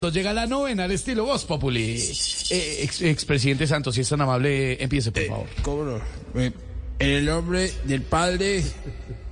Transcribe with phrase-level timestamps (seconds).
[0.00, 2.00] Llega la novena al estilo Voz Populi.
[2.50, 5.46] Eh, ex- expresidente Santos, si es tan amable, empiece, por favor.
[5.62, 5.96] ¿Cómo no?
[6.40, 6.52] Eh,
[7.00, 8.62] En el nombre del Padre,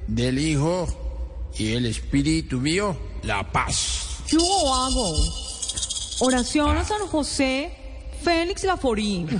[0.08, 4.24] del Hijo y del Espíritu mío, la paz.
[4.26, 4.40] Yo
[4.74, 5.14] hago
[6.18, 7.70] oración a San José
[8.24, 9.24] Félix Laforí.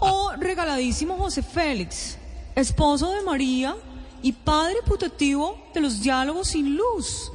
[0.00, 2.18] O regaladísimo José Félix,
[2.56, 3.76] esposo de María
[4.26, 7.30] y padre putativo de los diálogos sin luz.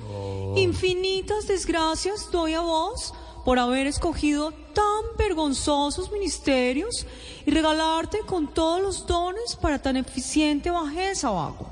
[0.58, 3.14] Infinitas desgracias doy a vos
[3.46, 7.06] por haber escogido tan vergonzosos ministerios
[7.46, 11.70] y regalarte con todos los dones para tan eficiente bajeza, vago.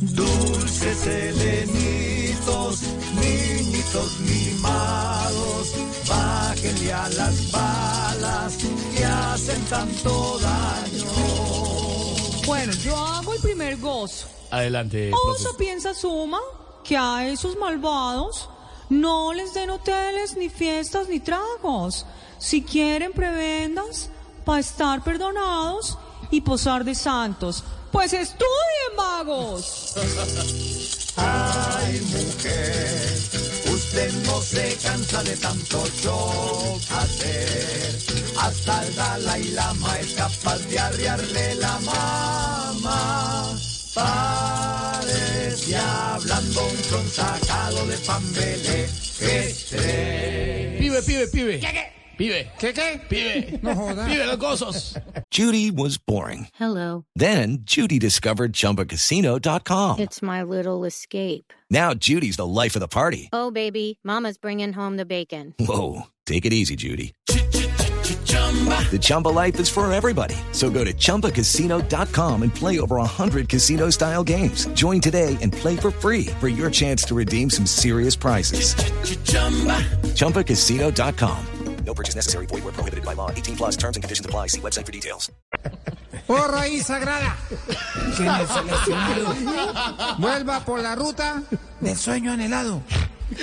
[0.00, 2.84] Dulces helenitos,
[3.20, 5.74] niñitos mimados,
[6.08, 8.56] bájenle a las balas
[8.96, 10.97] que hacen tanto daño.
[12.48, 14.26] Bueno, yo hago el primer gozo.
[14.50, 16.40] Adelante, Oso piensa suma
[16.82, 18.48] que a esos malvados
[18.88, 22.06] no les den hoteles, ni fiestas, ni tragos.
[22.38, 24.08] Si quieren prebendas
[24.46, 25.98] para estar perdonados
[26.30, 27.62] y posar de santos.
[27.92, 29.94] Pues estudien, vagos.
[31.16, 33.18] Ay, mujer,
[33.74, 35.82] usted no se cansa de tanto
[36.96, 37.37] hacer.
[38.48, 43.54] Hasta el Dalai Lama es capaz de arriarle la mama.
[43.94, 48.88] Parece hablando un tron sacado de pambele.
[49.18, 51.60] Que Pibe, pibe, pibe.
[52.16, 52.50] Pibe.
[52.58, 53.00] ¿Qué, qué?
[53.06, 53.58] Pibe.
[53.62, 54.06] No joda.
[54.06, 54.96] Pibe, los gozos.
[55.30, 56.48] Judy was boring.
[56.54, 57.04] Hello.
[57.14, 59.98] Then Judy discovered ChumbaCasino.com.
[60.00, 61.52] It's my little escape.
[61.68, 63.28] Now Judy's the life of the party.
[63.30, 65.54] Oh, baby, Mama's bringing home the bacon.
[65.60, 67.12] Whoa, take it easy, Judy.
[68.90, 70.34] The Chumba life is for everybody.
[70.52, 74.66] So go to ChumbaCasino.com and play over 100 casino-style games.
[74.68, 78.74] Join today and play for free for your chance to redeem some serious prizes.
[80.16, 81.46] ChumbaCasino.com.
[81.84, 82.46] No purchase necessary.
[82.46, 83.30] Void where prohibited by law.
[83.30, 84.48] 18 plus terms and conditions apply.
[84.48, 85.30] See website for details.
[86.28, 87.34] Oh, raíz sagrada.
[88.14, 91.42] Que en el seleccionado vuelva por la ruta
[91.80, 92.82] del sueño anhelado.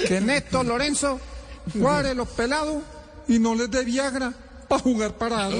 [0.07, 1.19] Que Néstor Lorenzo
[1.73, 2.83] guarde los pelados
[3.27, 4.31] y no les dé Viagra
[4.67, 5.51] para jugar parado.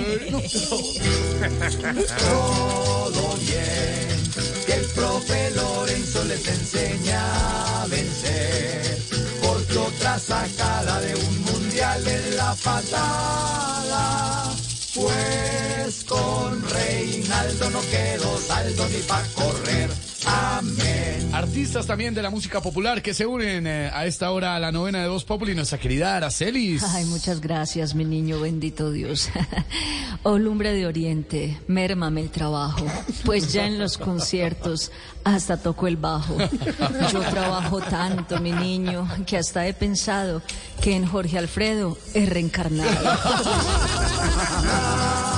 [2.19, 4.31] todo bien.
[4.65, 8.97] Que el profe Lorenzo les enseña a vencer.
[9.41, 14.53] Porque otra sacada de un mundial en la patada.
[14.95, 20.04] Pues con Reinaldo no quedó saldo ni pa' correr.
[20.25, 21.29] Amén.
[21.33, 24.71] Artistas también de la música popular que se unen eh, a esta hora a la
[24.71, 25.53] novena de Voz Populi.
[25.53, 26.81] Nuestra querida Aracelis.
[26.83, 29.29] Ay, muchas gracias, mi niño, bendito Dios.
[30.27, 32.83] Oh, lumbre de oriente, mérmame el trabajo,
[33.25, 34.91] pues ya en los conciertos
[35.23, 36.35] hasta toco el bajo.
[37.11, 40.41] Yo trabajo tanto, mi niño, que hasta he pensado
[40.81, 42.91] que en Jorge Alfredo he reencarnado.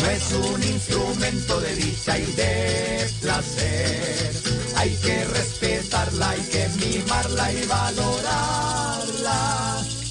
[0.00, 4.32] No es un instrumento de dicha y de placer.
[4.76, 9.40] Hay que respetarla, hay que mimarla y valorarla.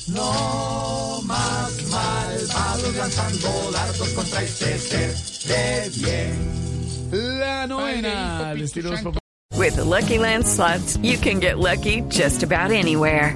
[0.08, 5.16] No más malvados lanzando dardos contra este ser
[5.48, 7.40] de bien.
[7.40, 8.54] La novena.
[9.58, 13.36] With the Lucky Land slots, you can get lucky just about anywhere.